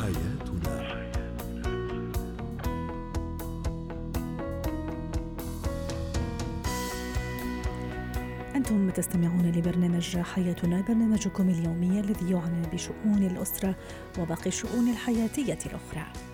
[0.00, 0.92] حياتنا.
[8.54, 13.74] أنتم تستمعون لبرنامج حياتنا برنامجكم اليومي الذي يعنى بشؤون الأسرة
[14.18, 16.31] وباقي الشؤون الحياتية الأخرى.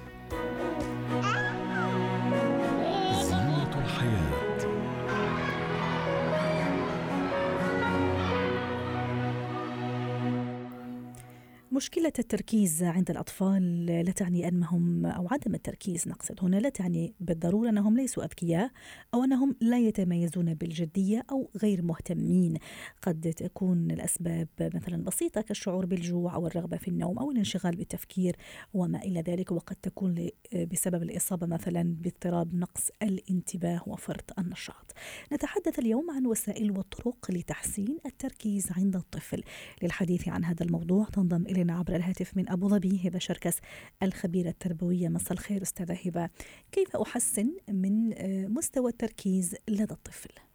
[11.78, 17.68] مشكلة التركيز عند الأطفال لا تعني أنهم أو عدم التركيز نقصد هنا لا تعني بالضرورة
[17.68, 18.70] أنهم ليسوا أذكياء
[19.14, 22.54] أو أنهم لا يتميزون بالجدية أو غير مهتمين.
[23.02, 28.36] قد تكون الأسباب مثلا بسيطة كالشعور بالجوع أو الرغبة في النوم أو الانشغال بالتفكير
[28.74, 30.28] وما إلى ذلك وقد تكون
[30.72, 34.92] بسبب الإصابة مثلا باضطراب نقص الانتباه وفرط النشاط.
[35.32, 39.42] نتحدث اليوم عن وسائل والطرق لتحسين التركيز عند الطفل.
[39.82, 43.56] للحديث عن هذا الموضوع تنضم إلينا معنا عبر الهاتف من أبو ظبي هبة شركس
[44.02, 46.28] الخبيرة التربوية مساء الخير أستاذة هبة
[46.72, 50.47] كيف أحسن من آه، مستوى التركيز لدى الطفل؟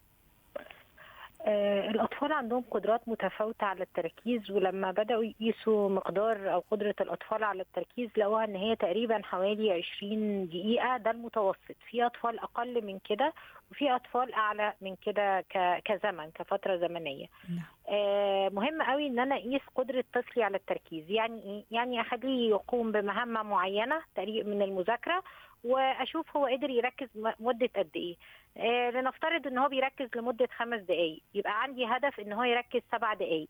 [1.46, 7.62] آه الأطفال عندهم قدرات متفاوتة على التركيز ولما بدأوا يقيسوا مقدار أو قدرة الأطفال على
[7.62, 13.34] التركيز لقوها إن هي تقريبا حوالي 20 دقيقة ده المتوسط في أطفال أقل من كده
[13.72, 15.46] وفي أطفال أعلى من كده
[15.86, 17.66] كزمن كفترة زمنية نعم.
[17.90, 22.92] آه مهم قوي إن أنا أقيس قدرة طفلي على التركيز يعني إيه؟ يعني أخليه يقوم
[22.92, 25.24] بمهمة معينة من المذاكرة
[25.64, 27.08] وأشوف هو قدر يركز
[27.40, 28.16] مدة قد إيه.
[28.58, 33.14] آه لنفترض إن هو بيركز لمدة خمس دقائق يبقى عندي هدف إن هو يركز سبع
[33.14, 33.48] دقائق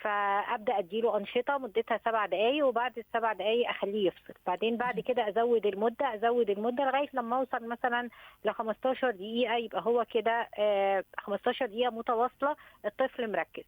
[0.00, 4.34] فأبدأ أديله أنشطة مدتها سبع دقائق وبعد السبع دقائق أخليه يفصل.
[4.46, 8.08] بعدين بعد كده أزود المدة أزود المدة لغاية لما أوصل مثلا
[8.44, 13.64] ل 15 دقيقة يبقى هو كده آه 15 دقيقة متواصلة الطفل مركز.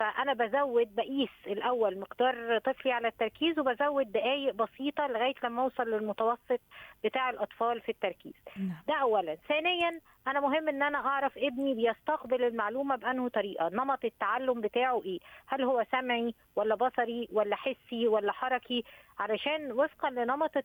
[0.00, 6.60] فأنا بزود بقيس الأول مقدار طفلي على التركيز وبزود دقائق بسيطة لغاية لما أوصل للمتوسط
[7.04, 8.32] بتاع الأطفال في التركيز.
[8.56, 8.72] نعم.
[8.88, 9.36] ده اولا.
[9.48, 13.68] ثانيا أنا مهم إن أنا أعرف ابني بيستقبل المعلومة بأنه طريقة.
[13.68, 18.84] نمط التعلم بتاعه إيه؟ هل هو سمعي ولا بصري ولا حسي ولا حركي؟
[19.18, 20.56] علشان وفقا لنمط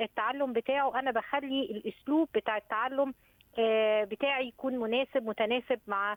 [0.00, 3.14] التعلم بتاعه أنا بخلي الأسلوب بتاع التعلم
[3.58, 6.16] آه، بتاعي يكون مناسب متناسب مع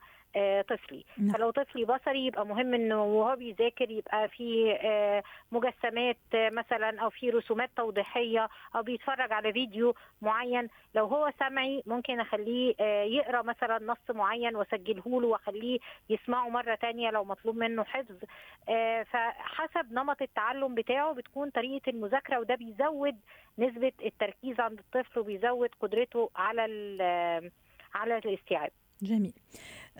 [0.69, 1.05] طفلي.
[1.17, 1.33] نعم.
[1.33, 7.29] فلو طفلي بصري يبقى مهم إنه وهو بيذاكر يبقى في آه، مجسمات مثلا أو في
[7.29, 10.67] رسومات توضيحية أو بيتفرج على فيديو معين.
[10.95, 15.79] لو هو سمعي ممكن أخليه يقرأ مثلا نص معين وأسجله له وأخليه
[16.09, 18.15] يسمعه مرة تانية لو مطلوب منه حفظ.
[19.11, 23.15] فحسب نمط التعلم بتاعه بتكون طريقة المذاكرة وده بيزود
[23.57, 26.61] نسبة التركيز عند الطفل وبيزود قدرته على
[27.95, 28.71] على الاستيعاب.
[29.01, 29.33] جميل.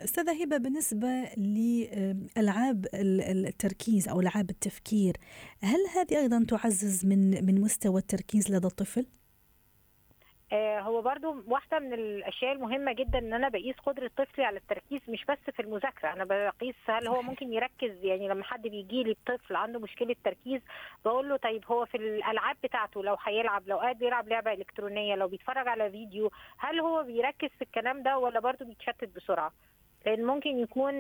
[0.04, 5.18] أستاذة هبة بالنسبة لألعاب التركيز أو ألعاب التفكير
[5.64, 9.06] هل هذه أيضا تعزز من من مستوى التركيز لدى الطفل؟
[10.52, 15.02] آه هو برضو واحدة من الأشياء المهمة جدا إن أنا بقيس قدرة طفلي على التركيز
[15.10, 16.14] مش بس في المذاكرة.
[16.14, 20.62] أنا بقيس هل هو ممكن يركز يعني لما حد بيجي لي طفل عنده مشكلة تركيز
[21.06, 25.28] بقول له طيب هو في الألعاب بتاعته لو هيلعب لو قاعد بيلعب لعبة إلكترونية لو
[25.28, 29.52] بيتفرج على فيديو هل هو بيركز في الكلام ده ولا برضو بيتشتت بسرعة؟
[30.08, 30.94] لأن ممكن يكون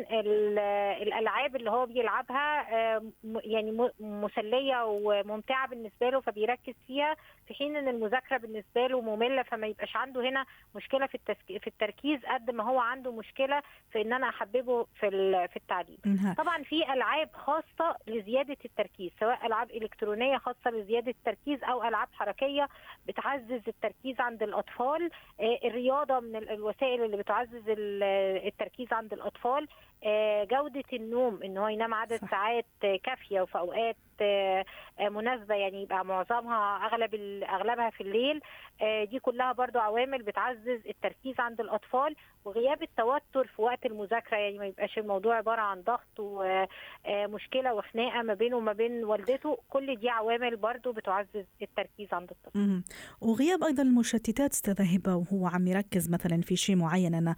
[1.01, 7.16] الالعاب اللي هو بيلعبها آه، يعني مسلية وممتعة بالنسبة له فبيركز فيها
[7.47, 11.17] في حين إن المذاكرة بالنسبة له مملة فما يبقاش عنده هنا مشكلة في
[11.59, 15.09] في التركيز قد ما هو عنده مشكلة في إن أنا أحببه في
[15.47, 15.97] في التعليم.
[16.37, 22.67] طبعا في ألعاب خاصة لزيادة التركيز سواء ألعاب إلكترونية خاصة لزيادة التركيز أو ألعاب حركية
[23.07, 25.09] بتعزز التركيز عند الأطفال.
[25.39, 29.67] آه، الرياضة من الوسائل اللي بتعزز التركيز عند الأطفال.
[30.03, 32.31] آه، جودة النوم إن هو ينام عدد صح.
[32.31, 32.65] ساعات
[33.03, 34.65] كافية وفي أوقات آه،
[34.99, 38.41] مناسبة يعني يبقى معظمها أغلب أغلبها في الليل.
[38.81, 42.15] آه، دي كلها برضو عوامل بتعزز التركيز عند الأطفال
[42.45, 44.37] وغياب التوتر في وقت المذاكرة.
[44.37, 49.57] يعني ما يبقاش الموضوع عبارة عن ضغط ومشكله وخناقة ما بينه وما بين والدته.
[49.69, 52.81] كل دي عوامل برضو بتعزز التركيز عند الطفل.
[53.21, 57.35] وغياب أيضا المشتتات استاذه هبه وهو عم يركز مثلا في شيء معين أنا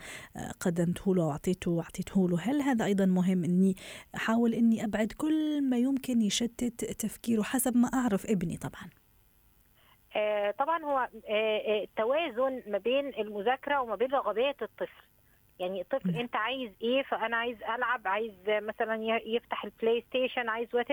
[0.59, 2.48] قدمته له واعطيته واعطيته له.
[2.49, 3.75] هل هذا أيضا مهم؟ إني
[4.15, 8.89] أحاول إني أبعد كل ما يمكن يشتت تفكيره حسب ما أعرف ابني طبعا.
[10.15, 15.03] آه طبعا هو آه التوازن آه، ما بين المذاكرة وما بين رغبات الطفل.
[15.59, 20.87] يعني الطفل أنت عايز إيه فأنا عايز ألعب عايز مثلا يفتح ال PlayStation عايز وات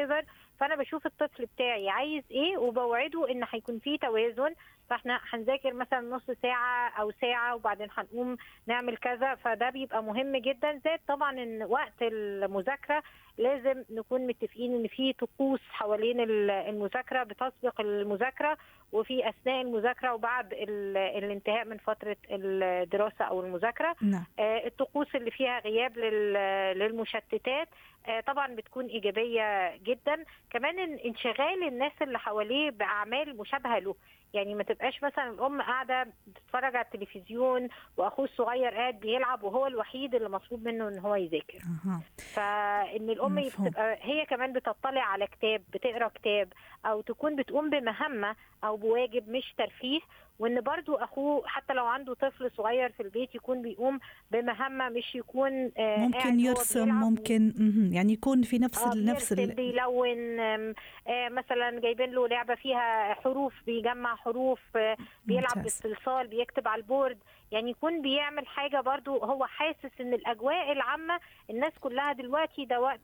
[0.60, 4.54] فأنا بشوف الطفل بتاعي عايز إيه وبوعده إن هيكون في توازن
[4.90, 8.36] فاحنا هنذاكر مثلا نص ساعة أو ساعة وبعدين هنقوم
[8.66, 13.02] نعمل كذا فده بيبقى مهم جدا زائد طبعا إن وقت المذاكرة
[13.38, 18.56] لازم نكون متفقين إن في طقوس حوالين المذاكرة بتسبق المذاكرة
[18.92, 23.96] وفي أثناء المذاكرة وبعد الانتهاء من فترة الدراسة أو المذاكرة.
[24.02, 24.24] نعم.
[24.38, 25.98] آه، الطقوس اللي فيها غياب
[26.76, 27.68] للمشتتات
[28.08, 30.24] آه، طبعا بتكون إيجابية جدا.
[30.50, 33.94] كمان انشغال الناس اللي حواليه بأعمال مشابهة له.
[34.36, 40.14] يعني ما تبقاش مثلا الام قاعدة بتتفرج على التلفزيون وأخوه الصغير قاعد بيلعب وهو الوحيد
[40.14, 42.00] اللي مطلوب منه إن هو يذاكر أه.
[42.34, 46.52] فإن الأم بتبقى هي كمان بتطلع على كتاب بتقرأ كتاب
[46.86, 50.00] أو تكون بتقوم بمهمة أو بواجب مش ترفيه
[50.38, 54.00] وإن برضو أخوه حتى لو عنده طفل صغير في البيت يكون بيقوم
[54.30, 57.52] بمهمة مش يكون آه ممكن يرسم ممكن
[57.92, 60.74] يعني يكون في نفس آه نفس بيلون آه
[61.28, 64.96] مثلا جايبين له لعبة فيها حروف بيجمع حروف آه
[65.26, 67.18] بيلعب بالصلصال بيكتب على البورد.
[67.52, 73.00] يعني يكون بيعمل حاجة برضو هو حاسس إن الأجواء العامة الناس كلها دلوقتي ده وقت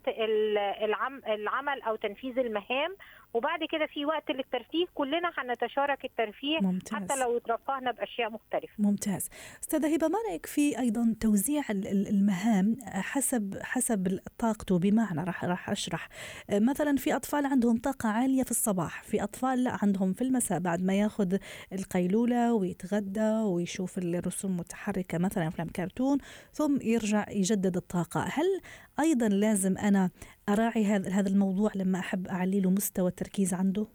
[0.83, 2.97] العم العمل أو تنفيذ المهام.
[3.35, 6.95] وبعد كده في وقت للترفيه كلنا هنتشارك الترفيه ممتاز.
[6.95, 8.73] حتى لو ترفهنا بأشياء مختلفة.
[8.79, 9.29] ممتاز.
[9.63, 16.09] أستاذة هبة ما رأيك في أيضا توزيع المهام حسب حسب طاقته؟ بمعنى راح راح أشرح.
[16.53, 20.83] مثلا في أطفال عندهم طاقة عالية في الصباح في أطفال لا عندهم في المساء بعد
[20.83, 21.37] ما ياخذ
[21.73, 26.19] القيلولة ويتغدى ويشوف الرسوم متحركة مثلا أفلام كرتون
[26.53, 28.21] ثم يرجع يجدد الطاقة.
[28.21, 28.61] هل
[29.01, 30.11] أيضا لازم أنا
[30.49, 33.87] أراعي هذا الموضوع لما أحب أعلي له مستوى التركيز عنده؟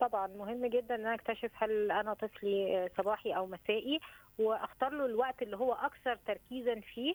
[0.00, 4.00] طبعا مهم جدا إن أكتشف هل أنا طفلي صباحي أو مسائي
[4.38, 7.14] وأختار له الوقت اللي هو أكثر تركيزا فيه.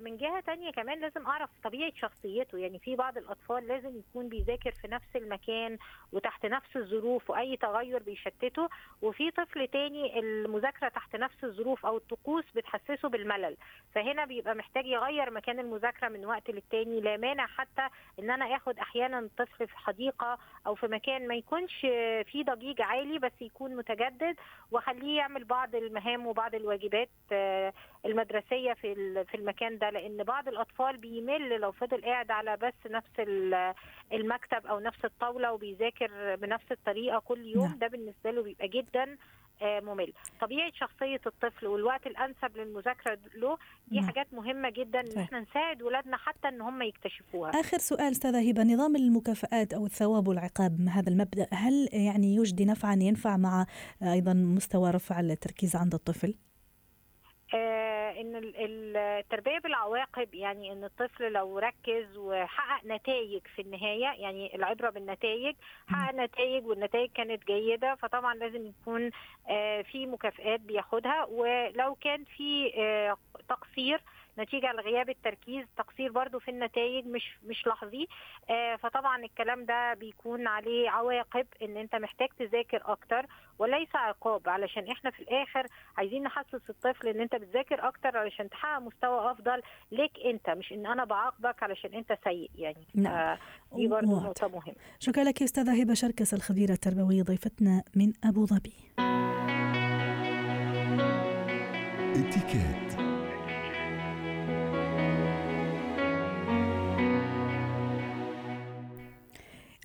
[0.00, 2.58] من جهة تانية كمان لازم أعرف طبيعة شخصيته.
[2.58, 5.78] يعني في بعض الأطفال لازم يكون بيذاكر في نفس المكان
[6.12, 8.68] وتحت نفس الظروف وأي تغير بيشتته.
[9.02, 13.56] وفي طفل تاني المذاكرة تحت نفس الظروف أو الطقوس بتحسسه بالملل.
[13.94, 17.00] فهنا بيبقى محتاج يغير مكان المذاكرة من وقت للتاني.
[17.00, 17.88] لا مانع حتى
[18.18, 21.80] إن أنا آخد أحيانا طفل في حديقة أو في مكان ما يكونش
[22.26, 24.36] فيه ضجيج عالي بس يكون متجدد
[24.70, 27.72] وأخليه يعمل بعض المهام وبعض الواجبات آه،
[28.06, 28.94] المدرسية في
[29.24, 33.28] في المكان ده لأن بعض الأطفال بيمل لو فضل قاعد على بس نفس
[34.12, 37.78] المكتب أو نفس الطاولة وبيذاكر بنفس الطريقة كل يوم نعم.
[37.78, 39.16] ده بالنسبة له بيبقى جدا
[39.62, 43.58] آه، ممل طبيعه شخصية الطفل والوقت الأنسب للمذاكرة له
[43.88, 44.06] دي نعم.
[44.06, 48.62] حاجات مهمة جدا إن إحنا نساعد ولادنا حتى إن هم يكتشفوها آخر سؤال أستاذة هبة
[48.62, 53.66] نظام المكافآت أو الثواب والعقاب هذا المبدأ هل يعني يجدي نفعا ينفع مع
[54.02, 56.34] أيضا مستوى رفع التركيز عند الطفل
[57.54, 65.54] إن التربية بالعواقب يعني إن الطفل لو ركز وحقق نتائج في النهاية يعني العبرة بالنتائج
[65.88, 69.10] حقق نتائج والنتائج كانت جيدة فطبعا لازم يكون
[69.48, 73.16] آه في مكافئات بياخدها ولو كان في آه
[73.48, 74.00] تقصير
[74.38, 78.08] نتيجة لغياب التركيز تقصير برضو في النتائج مش مش لحظي.
[78.50, 83.26] آه فطبعا الكلام ده بيكون عليه عواقب إن أنت محتاج تذاكر أكتر
[83.58, 85.66] وليس عقاب علشان إحنا في الآخر
[85.96, 89.62] عايزين نحسس الطفل إن أنت بتذاكر أكتر علشان تحقق مستوى أفضل
[89.92, 92.50] ليك أنت مش إن أنا بعاقبك علشان أنت سيء.
[92.54, 93.38] يعني نعم.
[93.72, 94.74] دي برضه نقطة مهمة.
[95.00, 98.72] شكرا لك أستاذة هبة شركس الخبيرة التربوية ضيفتنا من أبو ظبي.
[102.16, 102.85] اتكات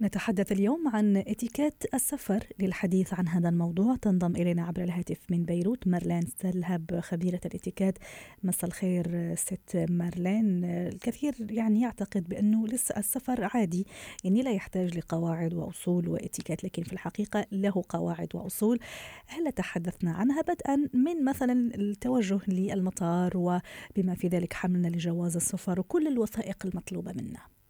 [0.01, 3.96] نتحدث اليوم عن اتيكيت السفر للحديث عن هذا الموضوع.
[3.96, 7.98] تنضم إلينا عبر الهاتف من بيروت مارلين سلهب خبيرة الاتيكيت.
[8.43, 10.65] مساء الخير ست مارلين.
[10.65, 13.88] الكثير يعني يعتقد بأنه لسه السفر عادي
[14.24, 18.79] يعني لا يحتاج لقواعد وأصول واتيكيت لكن في الحقيقة له قواعد وأصول.
[19.27, 26.08] هل تحدثنا عنها؟ بدءا من مثلا التوجه للمطار وبما في ذلك حملنا لجواز السفر وكل
[26.08, 27.61] الوثائق المطلوبة منا.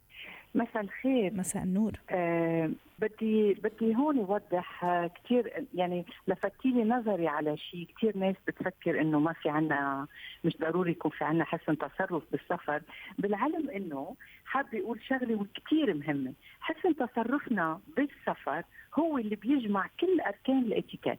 [0.54, 1.34] مساء الخير.
[1.34, 1.92] مساء النور.
[2.10, 4.84] آه بدي بدي هون اوضح
[5.24, 10.06] كثير يعني لفتي لي نظري على شيء كثير ناس بتفكر إنه ما في عنا
[10.44, 12.82] مش ضروري يكون في عنا حسن تصرف بالسفر.
[13.18, 16.32] بالعلم إنه حابه أقول شغلة كثير مهمة.
[16.60, 18.62] حسن تصرفنا بالسفر
[18.98, 21.18] هو اللي بيجمع كل أركان الإتيكيت.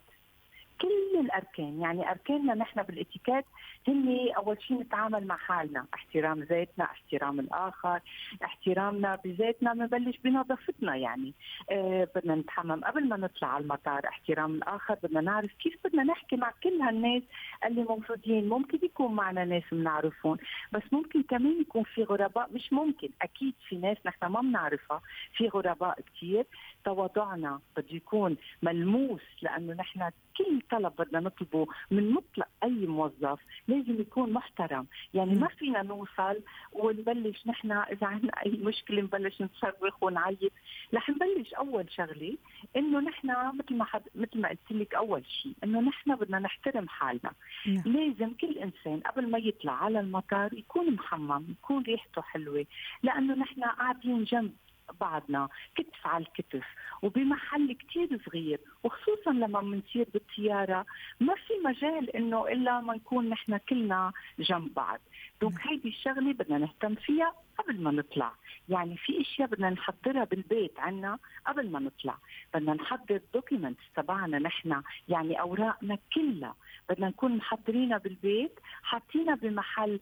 [0.84, 1.82] كل الأركان.
[1.82, 3.46] يعني أركاننا نحن بالاتيكيت
[3.88, 5.86] هن أول شيء نتعامل مع حالنا.
[5.94, 8.00] احترام ذاتنا احترام الآخر
[8.44, 11.34] احترامنا بذاتنا بنبلش بنظافتنا يعني.
[11.72, 14.08] آه بدنا نتحمم قبل ما نطلع على المطار.
[14.08, 17.24] احترام الآخر بدنا نعرف كيف بدنا نحكي مع كل هالناس
[17.66, 18.50] اللي موجودين.
[18.50, 20.38] ممكن يكون معنا ناس بنعرفهم
[20.72, 22.50] بس ممكن كمان يكون في غرباء.
[22.54, 23.10] مش ممكن.
[23.22, 25.02] أكيد في ناس نحن ما بنعرفها
[25.38, 26.46] في غرباء كثير
[26.86, 34.02] تواضعنا بده يكون ملموس لأنه نحن كل طلب بدنا نطلبه من مطلق أي موظف لازم
[34.02, 34.88] يكون محترم.
[35.14, 36.42] يعني ما فينا نوصل
[36.74, 40.52] ونبلش نحن إذا عندنا أي مشكلة نبلش نصرخ ونعيط.
[40.94, 42.38] رح نبلش أول شغلة
[42.76, 46.88] إنه نحن مثل ما حد مثل ما قلت لك أول شيء إنه نحن بدنا نحترم
[46.88, 47.32] حالنا.
[47.66, 47.84] نعم.
[47.86, 52.66] لازم كل إنسان قبل ما يطلع على المطار يكون محمم يكون ريحته حلوة
[53.04, 54.54] لأنه نحن قاعدين جنب.
[55.00, 56.66] بعضنا كتف على الكتف
[57.02, 60.86] وبمحل كتير صغير وخصوصا لما بنصير بالطيارة
[61.20, 65.00] ما في مجال إنه إلا ما نكون نحن كلنا جنب بعض.
[65.42, 68.34] دونك هيدي الشغلة بدنا نهتم فيها قبل ما نطلع.
[68.70, 72.18] يعني في أشياء بدنا نحضرها بالبيت عنا قبل ما نطلع.
[72.54, 76.56] بدنا نحضر دوكيومنتس تبعنا نحن يعني أوراقنا كلها.
[76.90, 80.00] بدنا نكون محضرينها بالبيت حاطينها بمحل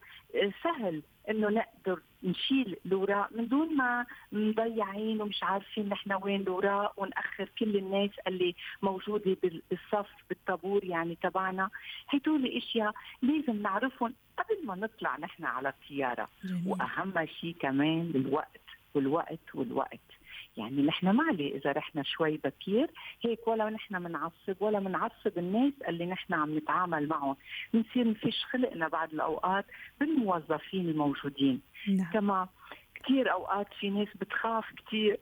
[0.63, 7.49] سهل إنه نقدر نشيل الاوراق من دون ما مضيعين ومش عارفين نحن وين الاوراق ونأخر
[7.59, 11.69] كل الناس اللي موجودة بالصف بالطابور يعني تبعنا.
[12.09, 16.27] هدول إشياء لازم نعرفهم قبل ما نطلع نحن على الطيارة.
[16.65, 18.61] وأهم شيء كمان الوقت
[18.93, 20.10] والوقت والوقت.
[20.57, 22.91] يعني نحن ما عليه إذا رحنا شوي بكير.
[23.21, 27.35] هيك ولا نحن بنعصب ولا بنعصب الناس اللي نحن عم نتعامل معهم.
[27.73, 29.65] بنصير نفش خلقنا بعض الأوقات
[29.99, 31.61] بالموظفين الموجودين.
[31.87, 32.11] نعم.
[32.13, 32.47] كما
[32.95, 35.19] كثير أوقات في ناس بتخاف كثير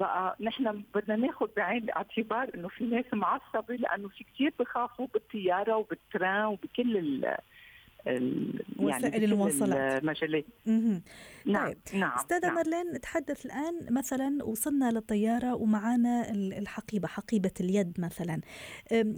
[0.00, 5.76] بقى نحن بدنا ناخذ بعين الاعتبار إنه في ناس معصبة لأنه في كثير بخافوا بالطيارة
[5.76, 6.96] وبالتران وبكل
[8.06, 10.02] يعني وسائل المواصلات.
[10.02, 10.44] المجالات.
[11.46, 12.00] نعم طيب.
[12.00, 12.54] نعم أستاذة نعم.
[12.54, 18.40] مارلين نتحدث الآن مثلا وصلنا للطيارة ومعانا الحقيبة حقيبة اليد مثلا.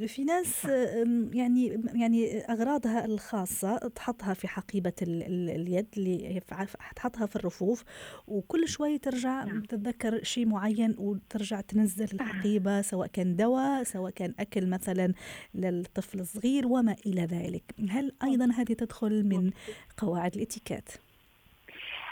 [0.06, 0.64] في ناس
[1.32, 6.40] يعني يعني أغراضها الخاصة تحطها في حقيبة اليد اللي
[6.96, 7.84] تحطها في الرفوف
[8.26, 9.62] وكل شوي ترجع نعم.
[9.62, 15.12] تتذكر شيء معين وترجع تنزل الحقيبة سواء كان دواء سواء كان أكل مثلا
[15.54, 17.62] للطفل الصغير وما إلى ذلك.
[17.88, 19.50] هل أيضا هذه تدخل من
[19.98, 20.90] قواعد الاتيكيت؟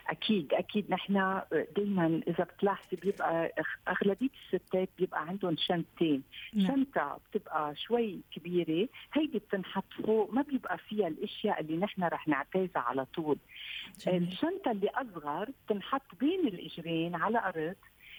[0.09, 0.91] أكيد أكيد.
[0.91, 1.41] نحن
[1.77, 3.53] دائما إذا بتلاحظي بيبقى
[3.89, 6.23] أغلبية الستات بيبقى عندهم شنطتين.
[6.55, 6.67] نعم.
[6.67, 8.89] شنطة بتبقى شوي كبيرة.
[9.13, 13.39] هيدي بتنحط فوق ما بيبقى فيها الأشياء اللي نحن رح نعتازها على طول.
[14.07, 14.23] جميل.
[14.23, 17.77] الشنطة اللي أصغر بتنحط بين الإجرين على أرض.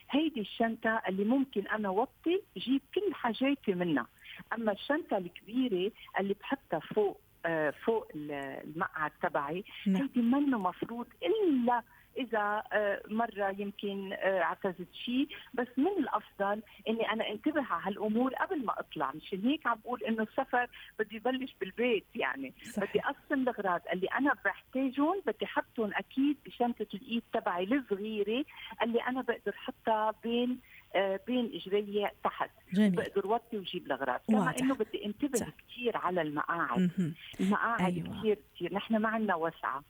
[0.10, 4.08] هيدي الشنطة اللي ممكن أنا وطي جيب كل حاجاتي منها.
[4.54, 7.31] أما الشنطة الكبيرة اللي بحطها فوق آه،
[7.86, 10.02] فوق المقعد تبعي نعم.
[10.02, 11.82] هيدي منه مفروض إلا
[12.18, 15.28] إذا آه، مرة يمكن آه، اعتزت شيء.
[15.54, 19.12] بس من الأفضل إني أنا انتبه على هالأمور قبل ما أطلع.
[19.16, 20.68] مشان هيك عم بقول إنه السفر
[21.00, 22.90] بدي يبلش بالبيت يعني صحيح.
[22.90, 25.22] بدي أقسم الأغراض اللي أنا بحتاجهم.
[25.26, 28.46] بدي أحطهم أكيد بشنطة الإيد تبعي الصغيرة
[28.84, 30.60] اللي أنا بقدر أحطها بين
[30.96, 32.50] آه، بين إجري تحت.
[32.74, 32.92] جميل.
[32.92, 34.20] بقدر وطي وجيب الأغراض.
[34.28, 37.14] كما إنه بدي انتبه كثير على المقاعد.
[37.40, 38.20] المقاعد أيوة.
[38.20, 39.84] كثير كثير نحن ما عندنا وسعة.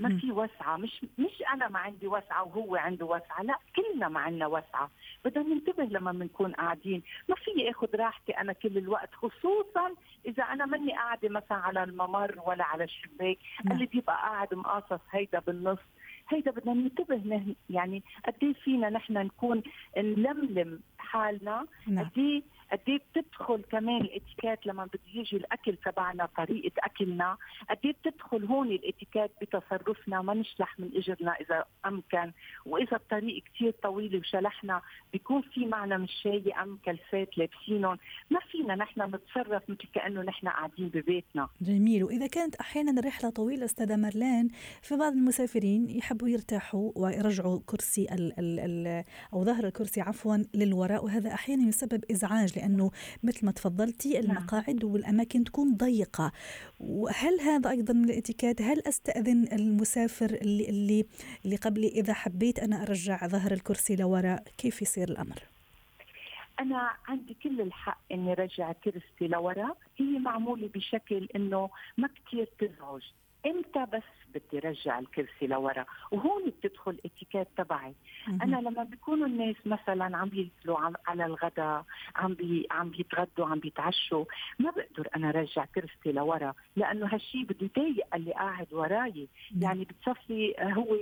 [0.00, 0.76] ما في وسعة.
[0.76, 3.42] مش مش أنا ما عندي وسعة وهو عنده وسعة.
[3.42, 4.90] لا كلنا ما عندنا وسعة.
[5.24, 7.02] بدنا ننتبه لما بنكون قاعدين.
[7.28, 9.94] ما في أخذ راحتي أنا كل الوقت خصوصا
[10.26, 13.38] إذا أنا ماني قاعدة مثلا على الممر ولا على الشباك.
[13.64, 13.74] نعم.
[13.74, 15.78] اللي بيبقى قاعد مقاصص هيدا بالنص.
[16.28, 19.62] هيدا بدنا ننتبه يعني قد إيه فينا نحن نكون
[19.96, 21.66] نلملم حالنا.
[21.86, 22.04] نعم.
[22.04, 27.36] قد إيه قد إيه بتدخل كمان الاتيكيت لما بده يجي الأكل تبعنا طريقة أكلنا.
[27.70, 32.32] قد إيه بتدخل هون الاتيكيت بتصرفنا ما نشلح من إجرنا إذا أمكن.
[32.66, 37.98] وإذا الطريق كثير طويل وشلحنا بيكون في معنا مشاي أم كلفات لابسينهم.
[38.30, 41.48] ما فينا نحن نتصرف مثل كأنه نحن قاعدين ببيتنا.
[41.60, 42.04] جميل.
[42.04, 44.48] وإذا كانت أحيانا الرحله طويلة أستاذة مارلين
[44.82, 51.04] في بعض المسافرين يحبوا يرتاحوا ويرجعوا كرسي ال ال ال أو ظهر الكرسي عفوا للوراء.
[51.04, 52.90] وهذا أحيانا يسبب إزعاج لأنه
[53.22, 54.22] مثل ما تفضلتي نعم.
[54.22, 56.32] المقاعد والأماكن تكون ضيقة.
[56.80, 61.04] وهل هذا أيضا من الاتيكيت هل أستأذن المسافر اللي اللي
[61.44, 65.42] اللي قبلي إذا حبيت أنا أرجع ظهر الكرسي لوراء؟ كيف يصير الأمر؟
[66.60, 73.02] أنا عندي كل الحق إني رجع كرسي لورا هي معمولة بشكل إنه ما كثير تزعج.
[73.46, 75.84] إمتى بس بدي رجع الكرسي لورا.
[76.10, 77.94] وهون بتدخل اتيكيت تبعي.
[78.28, 81.84] أنا لما بيكونوا الناس مثلا عم بياكلوا على الغداء
[82.16, 84.24] عم بي عم بيتغدوا عم بيتعشوا
[84.58, 89.28] ما بقدر أنا رجع كرسي لورا لأنه هالشيء بده يضايق اللي قاعد وراي.
[89.60, 90.96] يعني بتصفي هو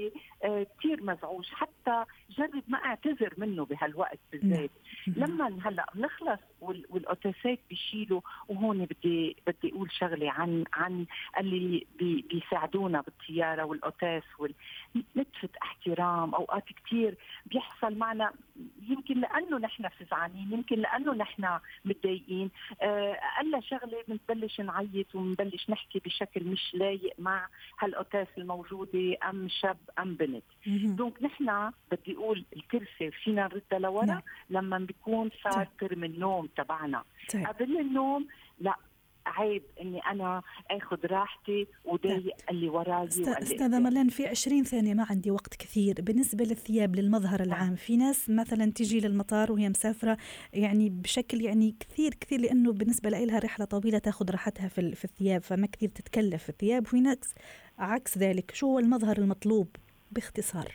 [0.44, 1.46] آه، كثير مزعوج.
[1.52, 4.70] حتى جرب ما أعتذر منه بهالوقت بالذات.
[5.06, 11.06] لما هلأ بنخلص والأوتوسات بيشيلوا وهون بدي بدي أقول شغلة عن عن
[11.40, 14.22] اللي بي بيساعدونا بالطياره وال hôtesse
[15.16, 18.32] نتفه احترام أوقات كثير بيحصل معنا
[18.88, 22.50] يمكن لأنه نحن فزعانين يمكن لأنه نحن متضايقين.
[22.82, 27.48] آه، أقل شغلة بنبلش نعيط وبنبلش نحكي بشكل مش لايق مع
[27.78, 30.44] هال hôtesse الموجودة أم شاب أم بنت.
[30.66, 34.22] donc نحن بدي أقول الكرسي فينا نردها لورا نعم.
[34.50, 37.04] لما بيكون صار ترم النوم تبعنا.
[37.32, 37.46] طيب.
[37.46, 38.26] قبل النوم
[38.60, 38.74] لا
[39.28, 45.30] عيب إني أنا آخذ راحتي وضايق اللي وراي استاذه ملان في 20 ثانية ما عندي
[45.30, 45.94] وقت كثير.
[45.98, 47.48] بالنسبة للثياب للمظهر نعم.
[47.48, 50.16] العام في ناس مثلا تيجي للمطار وهي مسافرة
[50.52, 55.42] يعني بشكل يعني كثير كثير لأنه بالنسبة لها رحلة طويلة تأخذ راحتها في, في الثياب
[55.42, 57.34] فما كثير تتكلف في الثياب وفي ناس
[57.78, 58.54] عكس ذلك.
[58.54, 59.76] شو هو المظهر المطلوب
[60.12, 60.72] باختصار؟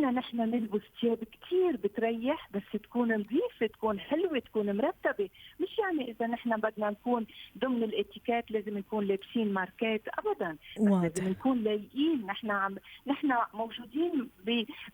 [0.00, 5.28] فينا نحن نلبس ثياب كثير بتريح بس تكون نظيفة تكون حلوة تكون مرتبة.
[5.60, 7.26] مش يعني إذا نحن بدنا نكون
[7.58, 10.56] ضمن الإتيكيت لازم نكون لابسين ماركات ابدا.
[10.78, 12.26] لازم نكون لايقين.
[12.26, 12.76] نحن عم
[13.06, 14.30] نحن موجودين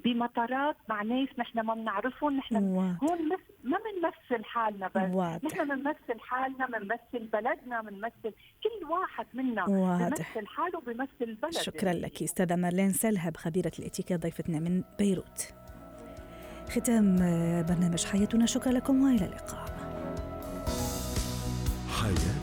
[0.05, 2.37] بمطارات مع ناس نحن ما بنعرفهم.
[2.37, 2.57] نحن
[3.03, 3.29] هون
[3.65, 5.45] ما بنمثل حالنا بس.
[5.45, 12.23] نحن بنمثل حالنا بنمثل بلدنا بنمثل كل واحد منا بمثل حاله بمثل البلد شكرا لك
[12.23, 15.49] استاذه مارلين سلهب خبيرة الإتيكيت ضيفتنا من بيروت.
[16.71, 17.17] ختام
[17.69, 19.67] برنامج حياتنا شكرا لكم وإلى اللقاء.
[21.91, 22.36] حياتنا